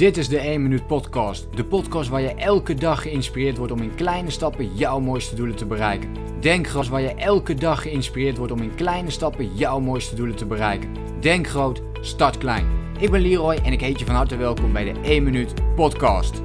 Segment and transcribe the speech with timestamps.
[0.00, 1.46] Dit is de 1 Minuut Podcast.
[1.54, 5.56] De podcast waar je elke dag geïnspireerd wordt om in kleine stappen jouw mooiste doelen
[5.56, 6.08] te bereiken.
[6.40, 10.36] Denk groot, waar je elke dag geïnspireerd wordt om in kleine stappen jouw mooiste doelen
[10.36, 10.88] te bereiken.
[11.20, 12.66] Denk groot, start klein.
[12.98, 16.42] Ik ben Leroy en ik heet je van harte welkom bij de 1 Minuut Podcast.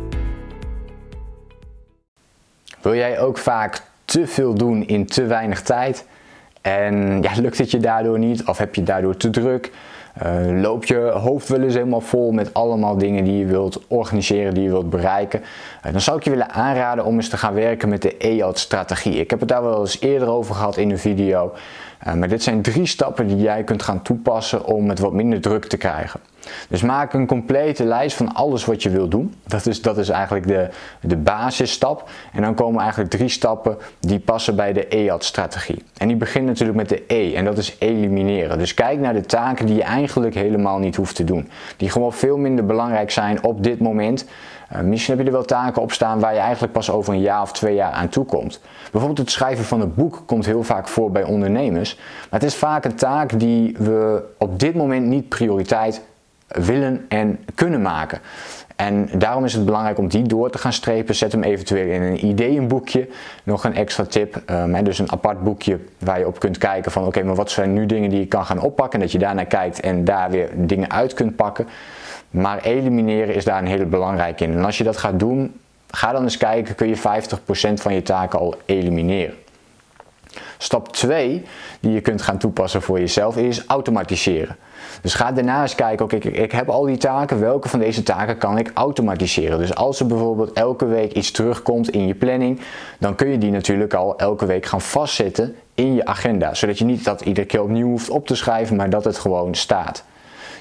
[2.82, 6.08] Wil jij ook vaak te veel doen in te weinig tijd?
[6.62, 8.44] En lukt het je daardoor niet?
[8.44, 9.72] Of heb je daardoor te druk?
[10.24, 14.54] Uh, loop je hoofd wel eens helemaal vol met allemaal dingen die je wilt organiseren,
[14.54, 15.42] die je wilt bereiken.
[15.86, 19.20] Uh, dan zou ik je willen aanraden om eens te gaan werken met de EOT-strategie.
[19.20, 21.54] Ik heb het daar wel eens eerder over gehad in een video.
[22.08, 25.42] Uh, maar dit zijn drie stappen die jij kunt gaan toepassen om het wat minder
[25.42, 26.20] druk te krijgen.
[26.70, 29.34] Dus maak een complete lijst van alles wat je wilt doen.
[29.48, 30.70] Dat is, dat is eigenlijk de,
[31.02, 32.10] de basisstap.
[32.34, 35.84] En dan komen eigenlijk drie stappen die passen bij de EAT-strategie.
[35.98, 38.58] En die begint natuurlijk met de E en dat is elimineren.
[38.58, 41.50] Dus kijk naar de taken die je eigenlijk helemaal niet hoeft te doen.
[41.78, 44.26] Die gewoon veel minder belangrijk zijn op dit moment.
[44.74, 47.22] Uh, misschien heb je er wel taken op staan waar je eigenlijk pas over een
[47.22, 48.62] jaar of twee jaar aan toe komt.
[48.92, 51.96] Bijvoorbeeld het schrijven van een boek komt heel vaak voor bij ondernemers.
[51.96, 56.02] Maar het is vaak een taak die we op dit moment niet prioriteit
[56.48, 58.20] willen en kunnen maken.
[58.76, 61.16] En daarom is het belangrijk om die door te gaan strepen.
[61.16, 63.08] Zet hem eventueel in een ideeënboekje.
[63.44, 64.42] Nog een extra tip.
[64.50, 67.74] Um, dus een apart boekje waar je op kunt kijken van oké, maar wat zijn
[67.74, 68.94] nu dingen die je kan gaan oppakken.
[68.94, 71.68] En dat je daarnaar kijkt en daar weer dingen uit kunt pakken.
[72.30, 74.54] Maar elimineren is daar een hele belangrijke in.
[74.54, 75.60] En als je dat gaat doen,
[75.90, 77.02] ga dan eens kijken, kun je 50%
[77.74, 79.36] van je taken al elimineren.
[80.58, 81.44] Stap 2
[81.80, 84.56] die je kunt gaan toepassen voor jezelf is automatiseren.
[85.02, 88.04] Dus ga daarna eens kijken, oké, ik, ik heb al die taken, welke van deze
[88.04, 89.58] taken kan ik automatiseren?
[89.58, 92.60] Dus als er bijvoorbeeld elke week iets terugkomt in je planning,
[93.00, 96.54] dan kun je die natuurlijk al elke week gaan vastzetten in je agenda.
[96.54, 99.56] Zodat je niet dat iedere keer opnieuw hoeft op te schrijven, maar dat het gewoon
[99.56, 100.04] staat.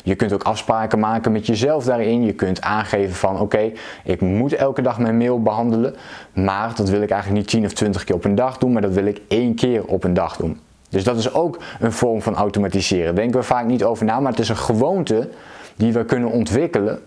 [0.04, 2.24] Je kunt ook afspraken maken met jezelf daarin.
[2.24, 3.72] Je kunt aangeven van oké,
[4.04, 5.94] ik moet elke dag mijn mail behandelen.
[6.32, 8.82] Maar dat wil ik eigenlijk niet 10 of 20 keer op een dag doen, maar
[8.82, 10.60] dat wil ik één keer op een dag doen.
[10.88, 13.14] Dus dat is ook een vorm van automatiseren.
[13.14, 15.28] Denken we vaak niet over na, maar het is een gewoonte
[15.76, 17.00] die we kunnen ontwikkelen.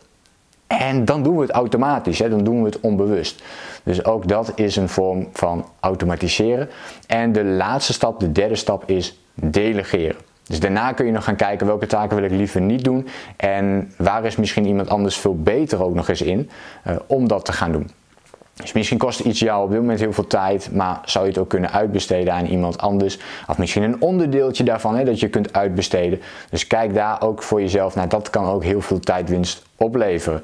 [0.68, 2.30] En dan doen we het automatisch, hè?
[2.30, 3.44] dan doen we het onbewust.
[3.84, 6.70] Dus ook dat is een vorm van automatiseren.
[7.08, 10.27] En de laatste stap, de derde stap, is delegeren.
[10.48, 13.92] Dus daarna kun je nog gaan kijken welke taken wil ik liever niet doen en
[13.98, 16.50] waar is misschien iemand anders veel beter ook nog eens in
[16.88, 17.90] uh, om dat te gaan doen.
[18.54, 21.40] Dus misschien kost iets jou op dit moment heel veel tijd, maar zou je het
[21.40, 23.20] ook kunnen uitbesteden aan iemand anders?
[23.48, 26.22] Of misschien een onderdeeltje daarvan hè, dat je kunt uitbesteden.
[26.50, 28.10] Dus kijk daar ook voor jezelf naar.
[28.10, 30.42] Dat kan ook heel veel tijdwinst opleveren.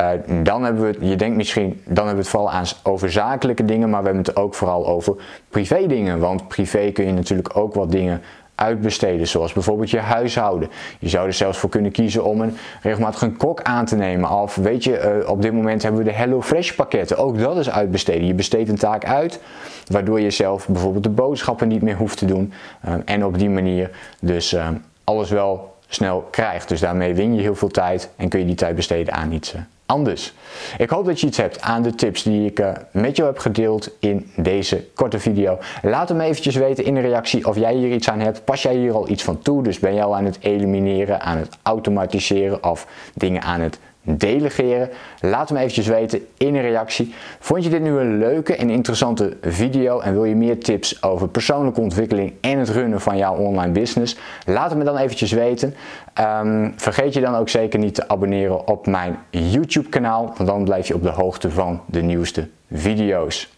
[0.00, 0.08] Uh,
[0.42, 3.64] dan hebben we het, je denkt misschien, dan hebben we het vooral aan over zakelijke
[3.64, 5.14] dingen, maar we hebben het ook vooral over
[5.48, 6.18] privé dingen.
[6.18, 8.22] Want privé kun je natuurlijk ook wat dingen
[8.60, 10.70] uitbesteden, zoals bijvoorbeeld je huishouden.
[10.98, 14.30] Je zou er zelfs voor kunnen kiezen om een regelmatig een kok aan te nemen.
[14.30, 17.16] Of weet je, uh, op dit moment hebben we de HelloFresh pakketten.
[17.16, 18.26] Ook dat is uitbesteden.
[18.26, 19.40] Je besteedt een taak uit,
[19.86, 22.52] waardoor je zelf bijvoorbeeld de boodschappen niet meer hoeft te doen.
[22.88, 23.90] Uh, en op die manier
[24.20, 24.68] dus uh,
[25.04, 26.68] alles wel snel krijgt.
[26.68, 29.54] Dus daarmee win je heel veel tijd en kun je die tijd besteden aan iets
[29.90, 30.32] anders.
[30.78, 33.38] Ik hoop dat je iets hebt aan de tips die ik uh, met jou heb
[33.38, 35.58] gedeeld in deze korte video.
[35.82, 38.44] Laat me eventjes weten in de reactie of jij hier iets aan hebt.
[38.44, 39.62] Pas jij hier al iets van toe?
[39.62, 44.90] Dus ben jij al aan het elimineren, aan het automatiseren of dingen aan het delegeren?
[45.20, 47.14] Laat me eventjes weten in een reactie.
[47.38, 51.28] Vond je dit nu een leuke en interessante video en wil je meer tips over
[51.28, 54.16] persoonlijke ontwikkeling en het runnen van jouw online business?
[54.46, 55.74] Laat het me dan eventjes weten.
[56.20, 60.64] Um, vergeet je dan ook zeker niet te abonneren op mijn YouTube kanaal, want dan
[60.64, 63.52] blijf je op de hoogte van de nieuwste video's.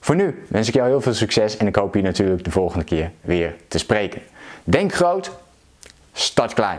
[0.00, 2.84] Voor nu wens ik jou heel veel succes en ik hoop je natuurlijk de volgende
[2.84, 4.22] keer weer te spreken.
[4.64, 5.30] Denk groot,
[6.12, 6.78] start klein.